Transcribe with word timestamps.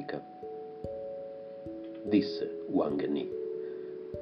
Autentica? 0.00 0.22
Disse 2.04 2.64
Wang 2.70 3.06
Ni. 3.06 3.28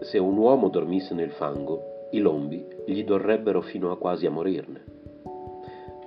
Se 0.01 0.19
un 0.19 0.37
uomo 0.37 0.69
dormisse 0.69 1.15
nel 1.15 1.31
fango, 1.31 2.09
i 2.11 2.19
lombi 2.19 2.67
gli 2.87 3.05
dorrebbero 3.05 3.61
fino 3.61 3.91
a 3.91 3.99
quasi 3.99 4.27
a 4.27 4.31
morirne. 4.31 4.85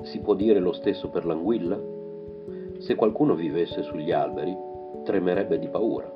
Si 0.03 0.19
può 0.19 0.33
dire 0.33 0.59
lo 0.59 0.73
stesso 0.73 1.09
per 1.09 1.25
l'anguilla? 1.25 1.79
Se 2.79 2.95
qualcuno 2.95 3.35
vivesse 3.35 3.83
sugli 3.83 4.11
alberi, 4.11 4.55
tremerebbe 5.03 5.59
di 5.59 5.67
paura. 5.67 6.11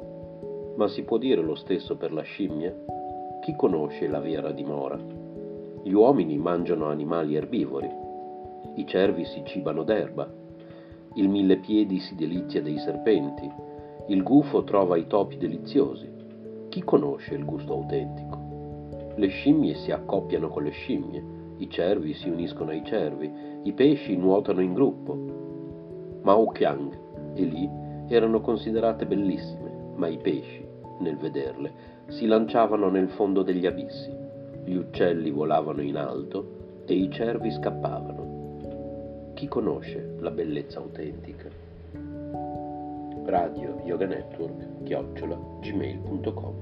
Ma 0.75 0.87
si 0.87 1.03
può 1.03 1.17
dire 1.17 1.41
lo 1.41 1.55
stesso 1.55 1.95
per 1.95 2.11
la 2.11 2.23
scimmia? 2.23 2.75
Chi 3.41 3.55
conosce 3.55 4.07
la 4.07 4.19
vera 4.19 4.51
dimora? 4.51 4.97
Gli 5.83 5.93
uomini 5.93 6.37
mangiano 6.37 6.87
animali 6.87 7.35
erbivori, 7.35 7.89
i 8.75 8.87
cervi 8.87 9.23
si 9.25 9.43
cibano 9.45 9.83
d'erba, 9.83 10.27
il 11.15 11.29
millepiedi 11.29 11.99
si 11.99 12.15
delizia 12.15 12.61
dei 12.61 12.77
serpenti, 12.77 13.49
il 14.07 14.21
gufo 14.21 14.63
trova 14.63 14.97
i 14.97 15.07
topi 15.07 15.37
deliziosi. 15.37 16.11
Chi 16.69 16.83
conosce 16.83 17.35
il 17.35 17.45
gusto 17.45 17.73
autentico? 17.73 19.13
Le 19.15 19.27
scimmie 19.27 19.75
si 19.75 19.91
accoppiano 19.91 20.49
con 20.49 20.63
le 20.63 20.71
scimmie, 20.71 21.23
i 21.57 21.69
cervi 21.69 22.13
si 22.13 22.29
uniscono 22.29 22.71
ai 22.71 22.83
cervi, 22.83 23.31
i 23.63 23.71
pesci 23.71 24.17
nuotano 24.17 24.61
in 24.61 24.73
gruppo. 24.73 26.19
Mao 26.21 26.47
Qiang 26.47 26.91
e 27.33 27.43
Li 27.43 27.69
erano 28.09 28.41
considerate 28.41 29.05
bellissime, 29.05 29.93
ma 29.95 30.07
i 30.07 30.17
pesci, 30.17 30.65
nel 30.99 31.17
vederle, 31.17 31.73
si 32.07 32.25
lanciavano 32.25 32.89
nel 32.89 33.09
fondo 33.09 33.41
degli 33.41 33.65
abissi, 33.65 34.13
gli 34.65 34.75
uccelli 34.75 35.31
volavano 35.31 35.81
in 35.81 35.95
alto 35.95 36.83
e 36.85 36.93
i 36.93 37.09
cervi 37.09 37.51
scappavano. 37.51 38.14
Chi 39.35 39.49
conosce 39.49 40.15
la 40.19 40.31
bellezza 40.31 40.79
autentica? 40.79 41.49
Radio 43.25 43.81
Yoga 43.83 44.05
Network 44.05 44.83
chiocciola 44.83 45.37
gmail.com 45.59 46.53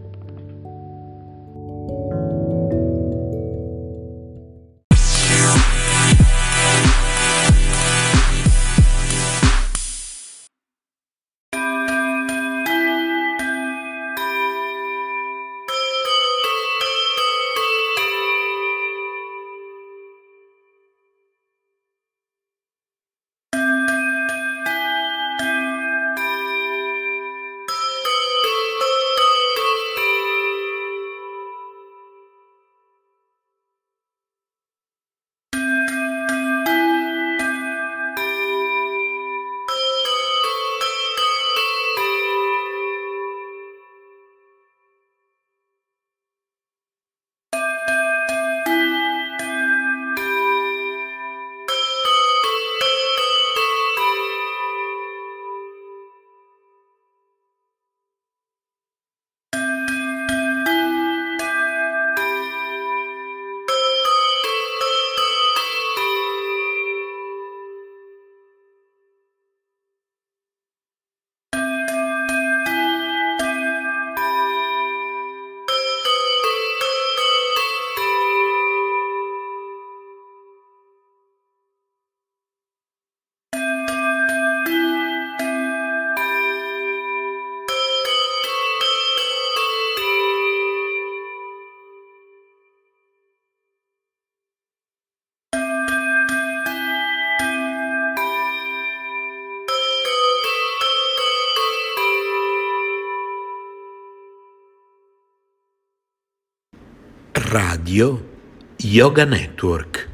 Radio 107.53 108.29
Yoga 108.77 109.25
Network 109.25 110.09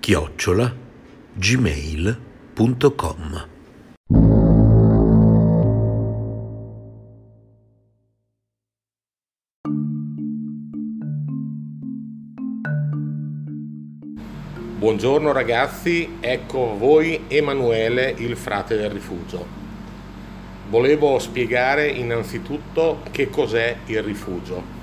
chiocciola 0.00 0.70
gmail.com 1.32 2.18
Buongiorno 14.76 15.32
ragazzi, 15.32 16.18
ecco 16.20 16.76
voi 16.76 17.24
Emanuele, 17.28 18.14
il 18.18 18.36
frate 18.36 18.76
del 18.76 18.90
rifugio. 18.90 19.46
Volevo 20.68 21.18
spiegare 21.18 21.88
innanzitutto 21.88 23.00
che 23.10 23.30
cos'è 23.30 23.74
il 23.86 24.02
rifugio. 24.02 24.79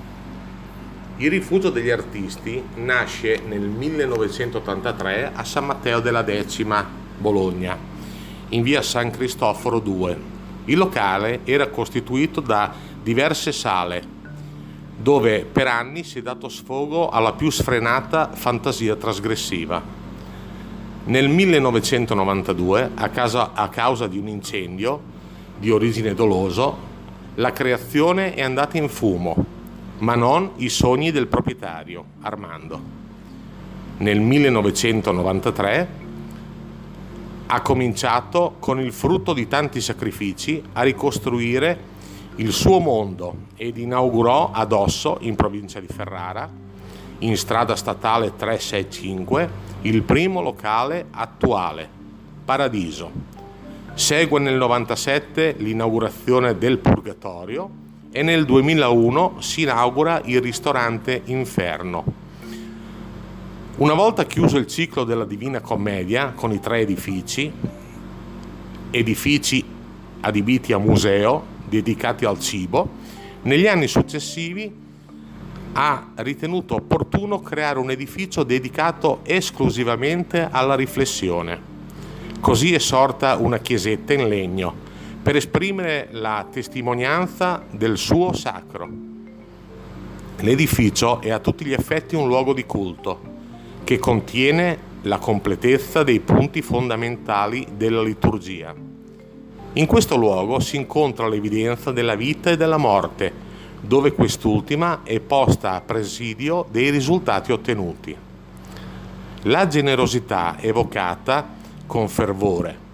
Il 1.20 1.30
rifugio 1.30 1.70
degli 1.70 1.90
artisti 1.90 2.62
nasce 2.76 3.42
nel 3.44 3.62
1983 3.62 5.32
a 5.34 5.42
San 5.42 5.66
Matteo 5.66 5.98
della 5.98 6.22
Decima, 6.22 6.88
Bologna, 7.18 7.76
in 8.50 8.62
via 8.62 8.82
San 8.82 9.10
Cristoforo 9.10 9.80
2. 9.80 10.16
Il 10.66 10.78
locale 10.78 11.40
era 11.42 11.70
costituito 11.70 12.40
da 12.40 12.72
diverse 13.02 13.50
sale, 13.50 14.00
dove 14.96 15.44
per 15.44 15.66
anni 15.66 16.04
si 16.04 16.20
è 16.20 16.22
dato 16.22 16.48
sfogo 16.48 17.08
alla 17.08 17.32
più 17.32 17.50
sfrenata 17.50 18.30
fantasia 18.32 18.94
trasgressiva. 18.94 19.82
Nel 21.06 21.28
1992, 21.28 22.90
a, 22.94 23.08
casa, 23.08 23.54
a 23.54 23.68
causa 23.70 24.06
di 24.06 24.18
un 24.18 24.28
incendio 24.28 25.00
di 25.58 25.68
origine 25.72 26.14
doloso, 26.14 26.78
la 27.34 27.50
creazione 27.52 28.34
è 28.34 28.42
andata 28.42 28.76
in 28.76 28.88
fumo 28.88 29.56
ma 29.98 30.14
non 30.14 30.52
i 30.56 30.68
sogni 30.68 31.10
del 31.10 31.26
proprietario, 31.26 32.04
Armando. 32.20 32.80
Nel 33.98 34.20
1993 34.20 35.88
ha 37.46 37.60
cominciato 37.62 38.56
con 38.58 38.78
il 38.78 38.92
frutto 38.92 39.32
di 39.32 39.48
tanti 39.48 39.80
sacrifici 39.80 40.62
a 40.74 40.82
ricostruire 40.82 41.96
il 42.36 42.52
suo 42.52 42.78
mondo 42.78 43.46
ed 43.56 43.78
inaugurò 43.78 44.50
ad 44.52 44.72
Osso, 44.72 45.16
in 45.22 45.34
provincia 45.34 45.80
di 45.80 45.88
Ferrara, 45.88 46.48
in 47.20 47.36
strada 47.36 47.74
statale 47.74 48.36
365, 48.36 49.50
il 49.82 50.02
primo 50.02 50.40
locale 50.40 51.06
attuale, 51.10 51.88
Paradiso. 52.44 53.10
Segue 53.94 54.38
nel 54.38 54.54
97 54.54 55.56
l'inaugurazione 55.58 56.56
del 56.56 56.78
Purgatorio 56.78 57.86
e 58.18 58.22
nel 58.24 58.44
2001 58.46 59.36
si 59.38 59.60
inaugura 59.60 60.20
il 60.24 60.40
ristorante 60.40 61.22
Inferno. 61.26 62.04
Una 63.76 63.94
volta 63.94 64.26
chiuso 64.26 64.56
il 64.56 64.66
ciclo 64.66 65.04
della 65.04 65.24
Divina 65.24 65.60
Commedia 65.60 66.32
con 66.34 66.50
i 66.50 66.58
tre 66.58 66.80
edifici, 66.80 67.52
edifici 68.90 69.64
adibiti 70.22 70.72
a 70.72 70.78
museo 70.78 71.44
dedicati 71.68 72.24
al 72.24 72.40
cibo, 72.40 72.88
negli 73.42 73.68
anni 73.68 73.86
successivi 73.86 74.68
ha 75.74 76.08
ritenuto 76.16 76.74
opportuno 76.74 77.40
creare 77.40 77.78
un 77.78 77.92
edificio 77.92 78.42
dedicato 78.42 79.20
esclusivamente 79.22 80.48
alla 80.50 80.74
riflessione. 80.74 81.56
Così 82.40 82.74
è 82.74 82.80
sorta 82.80 83.36
una 83.36 83.58
chiesetta 83.58 84.12
in 84.12 84.26
legno 84.26 84.87
per 85.28 85.36
esprimere 85.36 86.08
la 86.12 86.46
testimonianza 86.50 87.62
del 87.70 87.98
suo 87.98 88.32
sacro. 88.32 88.88
L'edificio 90.38 91.20
è 91.20 91.28
a 91.28 91.38
tutti 91.38 91.66
gli 91.66 91.74
effetti 91.74 92.16
un 92.16 92.26
luogo 92.26 92.54
di 92.54 92.64
culto 92.64 93.20
che 93.84 93.98
contiene 93.98 94.78
la 95.02 95.18
completezza 95.18 96.02
dei 96.02 96.20
punti 96.20 96.62
fondamentali 96.62 97.66
della 97.76 98.02
liturgia. 98.02 98.74
In 99.74 99.84
questo 99.84 100.16
luogo 100.16 100.60
si 100.60 100.76
incontra 100.76 101.28
l'evidenza 101.28 101.92
della 101.92 102.14
vita 102.14 102.48
e 102.48 102.56
della 102.56 102.78
morte, 102.78 103.30
dove 103.82 104.14
quest'ultima 104.14 105.02
è 105.02 105.20
posta 105.20 105.72
a 105.72 105.82
presidio 105.82 106.66
dei 106.70 106.88
risultati 106.88 107.52
ottenuti. 107.52 108.16
La 109.42 109.66
generosità 109.66 110.56
evocata 110.58 111.46
con 111.86 112.08
fervore, 112.08 112.87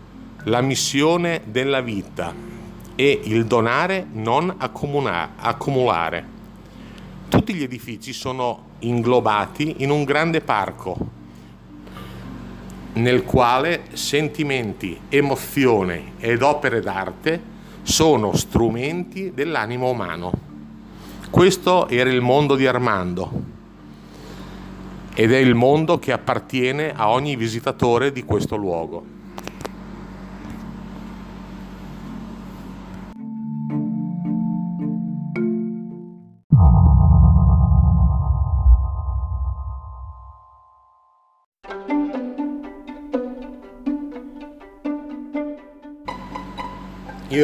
la 0.45 0.61
missione 0.61 1.43
della 1.45 1.81
vita 1.81 2.35
e 2.95 3.21
il 3.25 3.47
donare 3.47 4.07
non 4.13 4.55
accumulare. 4.59 6.33
Tutti 7.29 7.55
gli 7.55 7.63
edifici 7.63 8.13
sono 8.13 8.73
inglobati 8.81 9.77
in 9.79 9.91
un 9.91 10.05
grande 10.05 10.41
parco 10.41 11.23
nel 12.95 13.25
quale 13.25 13.87
sentimenti, 13.95 14.97
emozioni 15.09 16.13
ed 16.19 16.43
opere 16.43 16.81
d'arte 16.81 17.53
sono 17.83 18.37
strumenti 18.37 19.33
dell'animo 19.35 19.91
umano. 19.91 20.33
Questo 21.31 21.89
era 21.89 22.11
il 22.11 22.21
mondo 22.21 22.55
di 22.55 22.67
Armando 22.67 23.43
ed 25.15 25.33
è 25.33 25.39
il 25.39 25.55
mondo 25.55 25.99
che 25.99 26.13
appartiene 26.13 26.93
a 26.95 27.11
ogni 27.11 27.35
visitatore 27.35 28.13
di 28.13 28.23
questo 28.23 28.57
luogo. 28.57 29.14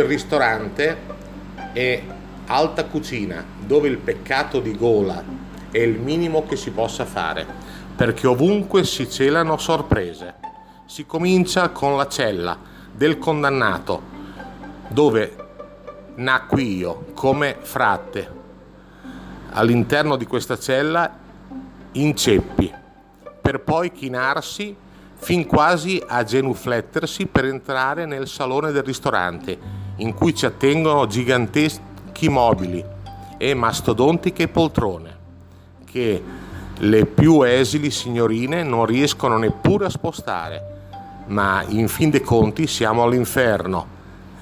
Il 0.01 0.07
ristorante 0.07 0.97
è 1.75 2.03
alta 2.47 2.87
cucina, 2.87 3.45
dove 3.59 3.87
il 3.87 3.99
peccato 3.99 4.59
di 4.59 4.75
gola 4.75 5.23
è 5.71 5.77
il 5.77 6.01
minimo 6.01 6.47
che 6.47 6.57
si 6.57 6.71
possa 6.71 7.05
fare, 7.05 7.47
perché 7.97 8.27
ovunque 8.27 8.83
si 8.85 9.11
celano 9.11 9.59
sorprese. 9.59 10.37
Si 10.87 11.05
comincia 11.05 11.69
con 11.69 11.99
la 11.99 12.09
cella 12.09 12.57
del 12.91 13.19
condannato, 13.19 14.01
dove 14.89 15.37
nacqui 16.15 16.79
io 16.79 17.09
come 17.13 17.59
frate. 17.61 18.31
All'interno 19.51 20.17
di 20.17 20.25
questa 20.25 20.59
cella 20.59 21.15
inceppi, 21.93 22.73
per 23.39 23.61
poi 23.61 23.93
chinarsi 23.93 24.75
fin 25.17 25.45
quasi 25.45 26.03
a 26.07 26.25
genuflettersi 26.25 27.27
per 27.27 27.45
entrare 27.45 28.07
nel 28.07 28.27
salone 28.27 28.73
del 28.73 28.83
ristorante, 28.83 29.80
in 30.01 30.15
cui 30.15 30.35
ci 30.35 30.47
attengono 30.47 31.07
giganteschi 31.07 32.29
mobili 32.29 32.85
e 33.39 33.55
mastodontiche 33.55 34.49
poltrone 34.49 35.19
che 35.85 36.23
le 36.77 37.07
più 37.07 37.43
esili 37.43 37.91
signorine 37.91 38.63
non 38.63 38.87
riescono 38.87 39.37
neppure 39.37 39.87
a 39.87 39.91
spostare, 39.91 41.25
ma 41.27 41.63
in 41.69 41.89
fin 41.89 42.11
dei 42.11 42.23
conti 42.23 42.67
siamo 42.67 43.03
all'inferno 43.03 43.99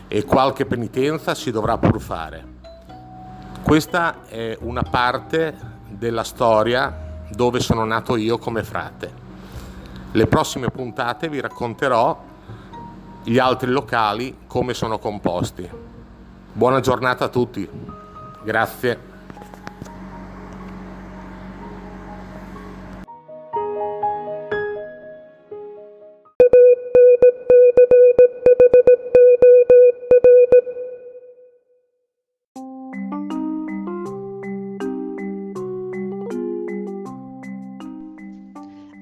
e 0.06 0.24
qualche 0.24 0.64
penitenza 0.64 1.34
si 1.34 1.50
dovrà 1.50 1.78
pur 1.78 2.00
fare. 2.00 2.56
Questa 3.62 4.26
è 4.28 4.56
una 4.60 4.82
parte 4.82 5.54
della 5.88 6.22
storia 6.22 7.06
dove 7.30 7.60
sono 7.60 7.84
nato 7.84 8.16
io 8.16 8.38
come 8.38 8.62
frate. 8.62 9.26
Le 10.12 10.26
prossime 10.26 10.70
puntate 10.70 11.28
vi 11.28 11.40
racconterò 11.40 12.26
gli 13.28 13.38
altri 13.38 13.70
locali 13.70 14.38
come 14.46 14.72
sono 14.72 14.98
composti. 14.98 15.68
Buona 16.50 16.80
giornata 16.80 17.26
a 17.26 17.28
tutti. 17.28 17.68
Grazie. 18.42 19.16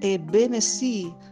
Ebbene 0.01 0.61
sì, 0.61 1.13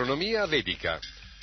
Astronomia 0.00 0.46
vedica. 0.46 0.98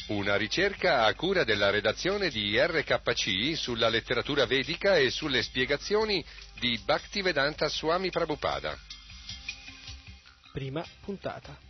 Una 0.08 0.36
ricerca 0.36 1.06
a 1.06 1.14
cura 1.14 1.44
della 1.44 1.70
redazione 1.70 2.32
di 2.32 2.60
RKC 2.60 3.56
sulla 3.56 3.88
letteratura 3.88 4.48
vedica 4.48 4.96
e 4.96 5.12
sulle 5.12 5.44
spiegazioni 5.44 6.26
di 6.60 6.76
Bhaktivedanta 6.84 7.70
Swami 7.70 8.10
Prabhupada. 8.10 8.76
Prima 10.52 10.84
puntata. 11.02 11.67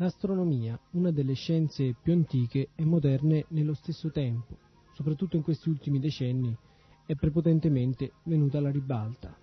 L'astronomia, 0.00 0.80
una 0.92 1.10
delle 1.10 1.34
scienze 1.34 1.94
più 2.00 2.14
antiche 2.14 2.70
e 2.74 2.86
moderne 2.86 3.44
nello 3.48 3.74
stesso 3.74 4.10
tempo, 4.10 4.56
soprattutto 4.94 5.36
in 5.36 5.42
questi 5.42 5.68
ultimi 5.68 5.98
decenni, 5.98 6.56
è 7.04 7.14
prepotentemente 7.14 8.12
venuta 8.22 8.56
alla 8.56 8.70
ribalta. 8.70 9.36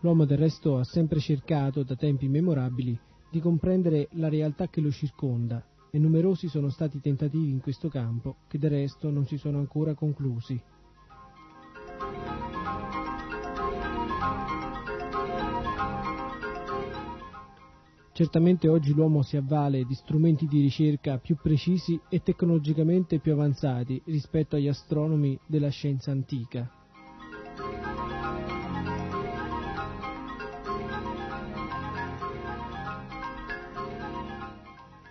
L'uomo 0.00 0.24
del 0.24 0.38
resto 0.38 0.78
ha 0.78 0.84
sempre 0.84 1.20
cercato, 1.20 1.82
da 1.82 1.94
tempi 1.94 2.24
immemorabili, 2.24 2.98
di 3.30 3.38
comprendere 3.38 4.08
la 4.12 4.30
realtà 4.30 4.68
che 4.68 4.80
lo 4.80 4.90
circonda 4.90 5.62
e 5.90 5.98
numerosi 5.98 6.48
sono 6.48 6.70
stati 6.70 7.02
tentativi 7.02 7.50
in 7.50 7.60
questo 7.60 7.90
campo 7.90 8.36
che 8.48 8.58
del 8.58 8.70
resto 8.70 9.10
non 9.10 9.26
si 9.26 9.36
sono 9.36 9.58
ancora 9.58 9.92
conclusi. 9.92 10.58
Certamente 18.14 18.68
oggi 18.68 18.92
l'uomo 18.92 19.22
si 19.22 19.38
avvale 19.38 19.84
di 19.84 19.94
strumenti 19.94 20.46
di 20.46 20.60
ricerca 20.60 21.16
più 21.16 21.36
precisi 21.40 21.98
e 22.10 22.22
tecnologicamente 22.22 23.18
più 23.20 23.32
avanzati 23.32 24.02
rispetto 24.04 24.54
agli 24.54 24.68
astronomi 24.68 25.38
della 25.46 25.70
scienza 25.70 26.10
antica. 26.10 26.70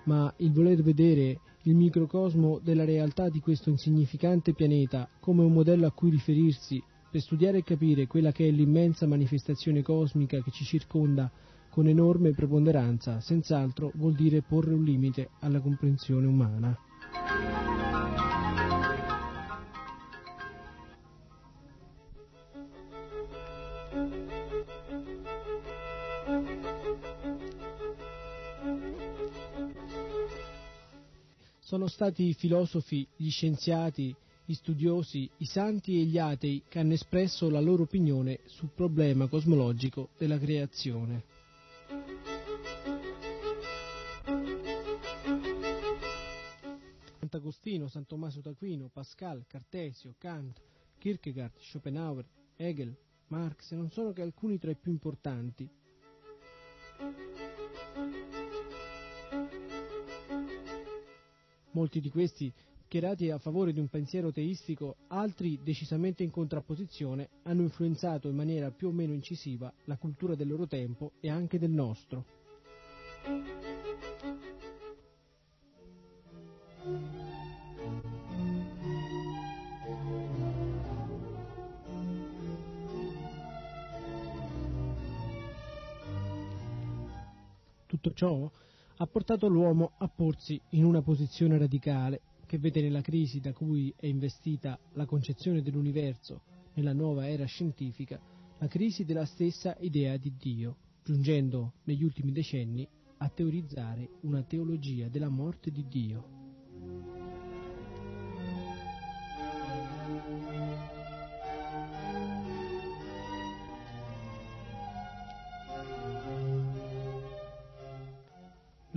Ma 0.03 0.31
il 0.37 0.51
voler 0.51 0.83
vedere 0.83 1.39
il 1.63 1.75
microcosmo 1.75 2.59
della 2.59 2.85
realtà 2.85 3.29
di 3.29 3.39
questo 3.39 3.71
insignificante 3.71 4.53
pianeta 4.53 5.09
come 5.19 5.43
un 5.43 5.53
modello 5.53 5.87
a 5.87 5.91
cui 5.91 6.11
riferirsi 6.11 6.81
per 7.09 7.21
studiare 7.21 7.59
e 7.59 7.63
capire 7.63 8.05
quella 8.05 8.31
che 8.31 8.47
è 8.47 8.51
l'immensa 8.51 9.07
manifestazione 9.07 9.81
cosmica 9.81 10.39
che 10.41 10.51
ci 10.51 10.63
circonda 10.63 11.31
con 11.71 11.87
enorme 11.87 12.33
preponderanza, 12.33 13.21
senz'altro 13.21 13.93
vuol 13.95 14.13
dire 14.13 14.41
porre 14.41 14.73
un 14.73 14.83
limite 14.83 15.29
alla 15.39 15.61
comprensione 15.61 16.27
umana. 16.27 16.77
Sono 31.59 31.87
stati 31.87 32.27
i 32.27 32.33
filosofi, 32.33 33.07
gli 33.15 33.29
scienziati, 33.29 34.13
gli 34.43 34.53
studiosi, 34.53 35.29
i 35.37 35.45
santi 35.45 36.01
e 36.01 36.03
gli 36.03 36.17
atei 36.17 36.63
che 36.67 36.79
hanno 36.79 36.91
espresso 36.91 37.49
la 37.49 37.61
loro 37.61 37.83
opinione 37.83 38.39
sul 38.47 38.71
problema 38.75 39.27
cosmologico 39.27 40.09
della 40.17 40.37
creazione. 40.37 41.30
Sant'Agostino, 47.31 47.87
San 47.87 48.05
Tommaso 48.05 48.41
d'Aquino, 48.41 48.89
Pascal, 48.91 49.45
Cartesio, 49.47 50.15
Kant, 50.17 50.59
Kierkegaard, 50.97 51.53
Schopenhauer, 51.59 52.25
Hegel, 52.57 52.93
Marx 53.27 53.71
non 53.71 53.89
sono 53.89 54.11
che 54.11 54.21
alcuni 54.21 54.59
tra 54.59 54.69
i 54.69 54.75
più 54.75 54.91
importanti. 54.91 55.69
Molti 61.71 62.01
di 62.01 62.09
questi, 62.09 62.51
schierati 62.83 63.29
a 63.29 63.37
favore 63.37 63.71
di 63.71 63.79
un 63.79 63.87
pensiero 63.87 64.33
teistico, 64.33 64.97
altri 65.07 65.57
decisamente 65.63 66.23
in 66.23 66.31
contrapposizione, 66.31 67.29
hanno 67.43 67.61
influenzato 67.61 68.27
in 68.27 68.35
maniera 68.35 68.71
più 68.71 68.89
o 68.89 68.91
meno 68.91 69.13
incisiva 69.13 69.73
la 69.85 69.95
cultura 69.95 70.35
del 70.35 70.49
loro 70.49 70.67
tempo 70.67 71.13
e 71.21 71.29
anche 71.29 71.57
del 71.57 71.71
nostro. 71.71 72.25
Ciò 88.21 88.51
ha 88.97 89.07
portato 89.07 89.47
l'uomo 89.47 89.93
a 89.97 90.07
porsi 90.07 90.61
in 90.71 90.85
una 90.85 91.01
posizione 91.01 91.57
radicale 91.57 92.21
che 92.45 92.59
vede 92.59 92.79
nella 92.79 93.01
crisi 93.01 93.39
da 93.39 93.51
cui 93.51 93.91
è 93.97 94.05
investita 94.05 94.77
la 94.93 95.07
concezione 95.07 95.63
dell'universo 95.63 96.41
nella 96.75 96.93
nuova 96.93 97.27
era 97.27 97.45
scientifica 97.45 98.21
la 98.59 98.67
crisi 98.67 99.05
della 99.05 99.25
stessa 99.25 99.75
idea 99.79 100.17
di 100.17 100.35
Dio, 100.37 100.75
giungendo 101.03 101.73
negli 101.85 102.03
ultimi 102.03 102.31
decenni 102.31 102.87
a 103.17 103.27
teorizzare 103.29 104.07
una 104.21 104.43
teologia 104.43 105.07
della 105.07 105.29
morte 105.29 105.71
di 105.71 105.83
Dio. 105.87 106.40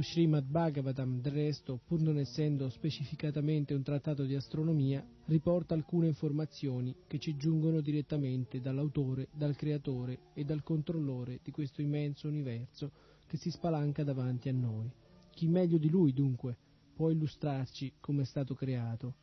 Srimad 0.05 0.45
Bhagavatam, 0.45 1.23
del 1.23 1.33
resto, 1.33 1.81
pur 1.87 2.01
non 2.01 2.19
essendo 2.19 2.69
specificatamente 2.69 3.73
un 3.73 3.83
trattato 3.83 4.25
di 4.25 4.35
astronomia, 4.35 5.05
riporta 5.25 5.73
alcune 5.73 6.09
informazioni 6.09 6.95
che 7.07 7.19
ci 7.19 7.37
giungono 7.37 7.81
direttamente 7.81 8.61
dall'autore, 8.61 9.29
dal 9.33 9.57
creatore 9.57 10.19
e 10.35 10.45
dal 10.45 10.63
controllore 10.63 11.41
di 11.43 11.51
questo 11.51 11.81
immenso 11.81 12.29
universo 12.29 12.91
che 13.27 13.39
si 13.39 13.51
spalanca 13.51 14.05
davanti 14.05 14.51
a 14.51 14.53
noi. 14.53 14.91
Chi 15.31 15.49
meglio 15.49 15.79
di 15.79 15.89
lui, 15.89 16.13
dunque, 16.13 16.57
può 16.95 17.09
illustrarci 17.09 17.95
come 17.99 18.23
è 18.23 18.27
stato 18.27 18.55
creato, 18.55 19.15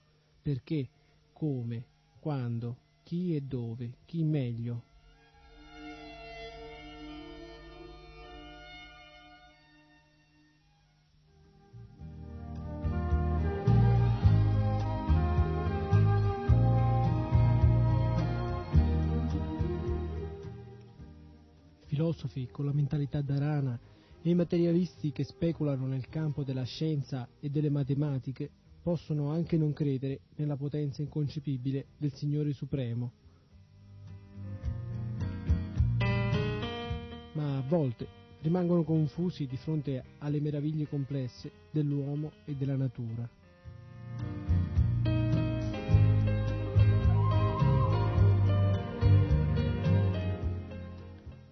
perché, 0.41 0.89
come, 1.31 1.85
quando, 2.19 2.77
chi 3.03 3.35
e 3.35 3.41
dove, 3.41 3.97
chi 4.05 4.23
meglio, 4.23 4.89
filosofi 22.31 22.47
con 22.49 22.65
la 22.65 22.73
mentalità 22.73 23.21
da 23.21 23.37
rana 23.37 23.79
e 24.21 24.29
i 24.29 24.33
materialisti 24.33 25.11
che 25.11 25.23
speculano 25.23 25.85
nel 25.85 26.07
campo 26.07 26.43
della 26.43 26.63
scienza 26.63 27.27
e 27.39 27.49
delle 27.49 27.69
matematiche 27.69 28.49
possono 28.81 29.31
anche 29.31 29.57
non 29.57 29.73
credere 29.73 30.21
nella 30.35 30.55
potenza 30.55 31.01
inconcepibile 31.01 31.85
del 31.97 32.13
Signore 32.13 32.53
Supremo. 32.53 33.11
Ma 37.33 37.57
a 37.57 37.63
volte 37.67 38.19
rimangono 38.41 38.83
confusi 38.83 39.45
di 39.45 39.57
fronte 39.57 40.03
alle 40.19 40.39
meraviglie 40.39 40.87
complesse 40.87 41.51
dell'uomo 41.71 42.31
e 42.45 42.55
della 42.55 42.75
natura. 42.75 43.29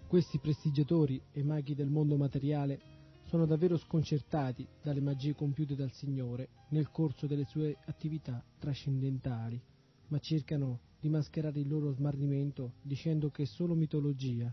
Questi 0.09 0.39
prestigiatori 0.39 1.21
e 1.31 1.43
maghi 1.43 1.75
del 1.75 1.91
mondo 1.91 2.17
materiale 2.17 2.79
sono 3.25 3.45
davvero 3.45 3.77
sconcertati 3.77 4.67
dalle 4.81 5.01
magie 5.01 5.35
compiute 5.35 5.75
dal 5.75 5.91
Signore 5.91 6.49
nel 6.69 6.89
corso 6.89 7.27
delle 7.27 7.45
sue 7.45 7.77
attività 7.85 8.43
trascendentali, 8.57 9.61
ma 10.07 10.17
cercano 10.17 10.79
di 10.99 11.09
mascherare 11.09 11.59
il 11.59 11.67
loro 11.67 11.91
smarrimento 11.91 12.73
dicendo 12.81 13.29
che 13.29 13.43
è 13.43 13.45
solo 13.45 13.75
mitologia. 13.75 14.51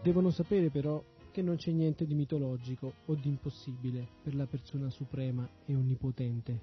Devono 0.00 0.30
sapere 0.30 0.70
però 0.70 1.02
che 1.38 1.44
non 1.44 1.54
c'è 1.54 1.70
niente 1.70 2.04
di 2.04 2.14
mitologico 2.14 2.94
o 3.06 3.14
di 3.14 3.28
impossibile 3.28 4.04
per 4.24 4.34
la 4.34 4.46
persona 4.46 4.90
suprema 4.90 5.48
e 5.66 5.76
onnipotente. 5.76 6.60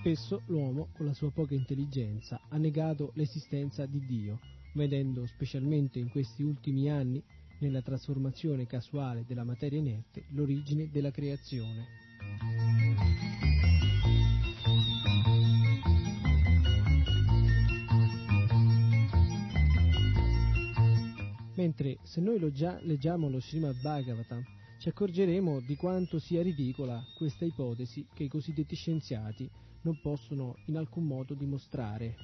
Spesso 0.00 0.42
l'uomo, 0.46 0.88
con 0.92 1.06
la 1.06 1.14
sua 1.14 1.30
poca 1.30 1.54
intelligenza, 1.54 2.40
ha 2.48 2.56
negato 2.56 3.12
l'esistenza 3.14 3.86
di 3.86 4.04
Dio, 4.04 4.40
vedendo 4.74 5.26
specialmente 5.26 5.98
in 5.98 6.08
questi 6.08 6.42
ultimi 6.42 6.90
anni, 6.90 7.22
nella 7.58 7.82
trasformazione 7.82 8.66
casuale 8.66 9.24
della 9.26 9.44
materia 9.44 9.78
inerte, 9.78 10.24
l'origine 10.30 10.90
della 10.90 11.10
creazione. 11.10 11.86
Mentre 21.54 21.98
se 22.02 22.20
noi 22.20 22.40
leggiamo 22.40 23.28
lo 23.28 23.40
Srimad 23.40 23.80
Bhagavatam, 23.80 24.42
ci 24.78 24.88
accorgeremo 24.88 25.60
di 25.60 25.76
quanto 25.76 26.18
sia 26.18 26.42
ridicola 26.42 27.00
questa 27.16 27.44
ipotesi 27.44 28.04
che 28.12 28.24
i 28.24 28.28
cosiddetti 28.28 28.74
scienziati 28.74 29.48
non 29.82 30.00
possono 30.00 30.56
in 30.66 30.76
alcun 30.76 31.06
modo 31.06 31.34
dimostrare. 31.34 32.16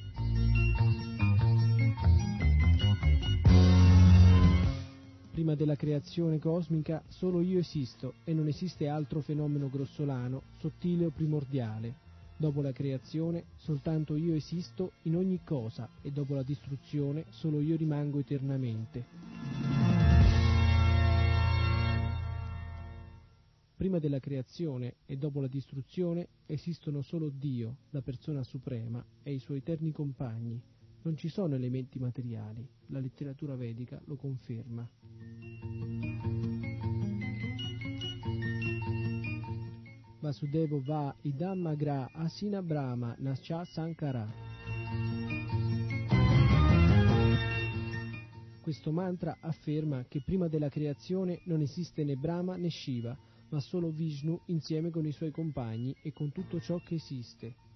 Prima 5.38 5.55
della 5.55 5.77
creazione 5.77 6.40
cosmica 6.40 7.01
solo 7.07 7.40
io 7.42 7.61
esisto 7.61 8.14
e 8.24 8.35
non 8.35 8.48
esiste 8.48 8.88
altro 8.88 9.20
fenomeno 9.20 9.70
grossolano, 9.70 10.42
sottile 10.59 11.07
o 11.07 11.11
primordiale. 11.11 11.94
Dopo 12.37 12.61
la 12.61 12.72
creazione 12.72 13.44
soltanto 13.55 14.16
io 14.16 14.35
esisto 14.35 14.94
in 15.03 15.14
ogni 15.14 15.38
cosa 15.44 15.88
e 16.03 16.11
dopo 16.11 16.35
la 16.35 16.42
distruzione 16.42 17.27
solo 17.29 17.61
io 17.61 17.77
rimango 17.77 18.18
eternamente. 18.18 19.05
Prima 23.77 24.01
della 24.01 24.18
creazione 24.18 24.94
e 25.07 25.16
dopo 25.16 25.40
la 25.40 25.46
distruzione 25.46 26.27
esistono 26.46 27.01
solo 27.01 27.31
Dio, 27.33 27.77
la 27.90 28.03
persona 28.03 28.42
suprema, 28.42 29.05
e 29.22 29.35
i 29.35 29.38
suoi 29.38 29.59
eterni 29.59 29.92
compagni. 29.92 30.61
Non 31.03 31.17
ci 31.17 31.29
sono 31.29 31.55
elementi 31.55 31.99
materiali. 31.99 32.67
La 32.87 32.99
letteratura 32.99 33.55
vedica 33.55 34.01
lo 34.05 34.17
conferma. 34.17 34.89
Vasudevo 40.21 40.83
va 40.85 41.15
idamagra 41.23 42.11
asina 42.13 42.61
brahma 42.61 43.15
nascha 43.19 43.65
sankara. 43.65 44.27
Questo 48.61 48.93
mantra 48.93 49.39
afferma 49.41 50.05
che 50.07 50.21
prima 50.23 50.49
della 50.49 50.69
creazione 50.69 51.41
non 51.45 51.63
esiste 51.63 52.05
né 52.05 52.17
Brahma 52.17 52.57
né 52.57 52.69
Shiva, 52.69 53.17
ma 53.49 53.61
solo 53.61 53.91
Vishnu 53.91 54.39
insieme 54.47 54.91
con 54.91 55.07
i 55.07 55.13
suoi 55.13 55.31
compagni 55.31 55.97
e 56.03 56.13
con 56.13 56.33
tutto 56.33 56.61
ciò 56.61 56.77
che 56.85 56.97
esiste. 56.97 57.67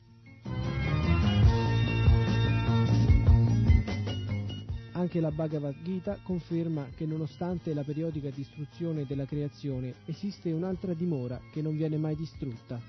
Anche 5.02 5.18
la 5.18 5.32
Bhagavad 5.32 5.82
Gita 5.82 6.20
conferma 6.22 6.86
che 6.94 7.06
nonostante 7.06 7.74
la 7.74 7.82
periodica 7.82 8.30
distruzione 8.30 9.04
della 9.04 9.24
creazione 9.24 9.96
esiste 10.04 10.52
un'altra 10.52 10.94
dimora 10.94 11.40
che 11.50 11.60
non 11.60 11.74
viene 11.74 11.96
mai 11.96 12.14
distrutta. 12.14 12.80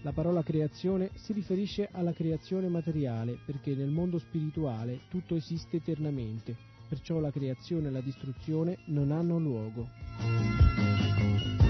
La 0.00 0.12
parola 0.12 0.42
creazione 0.42 1.10
si 1.16 1.34
riferisce 1.34 1.90
alla 1.92 2.14
creazione 2.14 2.68
materiale 2.68 3.38
perché 3.44 3.74
nel 3.74 3.90
mondo 3.90 4.18
spirituale 4.18 5.00
tutto 5.10 5.36
esiste 5.36 5.76
eternamente 5.76 6.56
perciò 6.88 7.18
la 7.18 7.30
creazione 7.30 7.88
e 7.88 7.90
la 7.90 8.00
distruzione 8.00 8.78
non 8.86 9.10
hanno 9.10 9.38
luogo. 9.38 11.65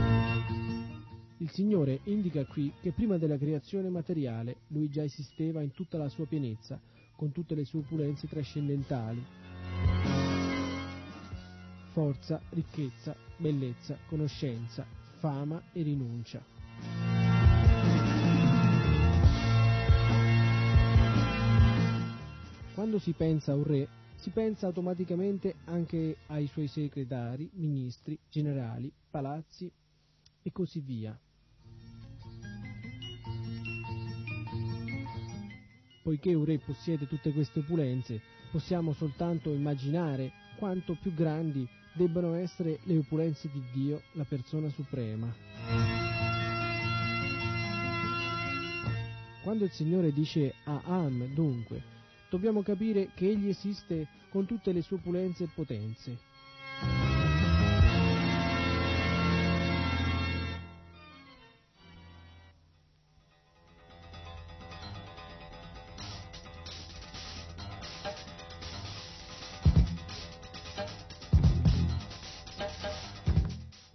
Il 1.46 1.52
Signore 1.52 2.00
indica 2.06 2.44
qui 2.44 2.72
che 2.80 2.90
prima 2.90 3.18
della 3.18 3.38
creazione 3.38 3.88
materiale 3.88 4.62
lui 4.70 4.90
già 4.90 5.04
esisteva 5.04 5.62
in 5.62 5.70
tutta 5.70 5.96
la 5.96 6.08
sua 6.08 6.26
pienezza, 6.26 6.80
con 7.14 7.30
tutte 7.30 7.54
le 7.54 7.64
sue 7.64 7.78
opulenze 7.78 8.26
trascendentali. 8.26 9.24
Forza, 11.92 12.42
ricchezza, 12.50 13.14
bellezza, 13.36 13.96
conoscenza, 14.08 14.84
fama 15.20 15.62
e 15.72 15.82
rinuncia. 15.82 16.44
Quando 22.74 22.98
si 22.98 23.12
pensa 23.12 23.52
a 23.52 23.54
un 23.54 23.62
re, 23.62 23.88
si 24.16 24.30
pensa 24.30 24.66
automaticamente 24.66 25.54
anche 25.66 26.16
ai 26.26 26.48
suoi 26.48 26.66
segretari, 26.66 27.48
ministri, 27.52 28.18
generali, 28.28 28.92
palazzi 29.08 29.70
e 30.42 30.50
così 30.50 30.80
via. 30.80 31.16
Poiché 36.06 36.34
un 36.34 36.44
re 36.44 36.60
possiede 36.60 37.08
tutte 37.08 37.32
queste 37.32 37.58
opulenze, 37.58 38.20
possiamo 38.52 38.92
soltanto 38.92 39.52
immaginare 39.52 40.30
quanto 40.56 40.94
più 40.94 41.12
grandi 41.12 41.68
debbano 41.94 42.34
essere 42.34 42.78
le 42.84 42.98
opulenze 42.98 43.50
di 43.52 43.60
Dio, 43.72 44.02
la 44.12 44.22
persona 44.22 44.68
suprema. 44.68 45.34
Quando 49.42 49.64
il 49.64 49.72
Signore 49.72 50.12
dice 50.12 50.54
Aham, 50.62 51.34
dunque, 51.34 51.82
dobbiamo 52.30 52.62
capire 52.62 53.10
che 53.12 53.28
Egli 53.28 53.48
esiste 53.48 54.06
con 54.28 54.46
tutte 54.46 54.70
le 54.70 54.82
sue 54.82 54.98
opulenze 54.98 55.42
e 55.42 55.48
potenze. 55.52 56.25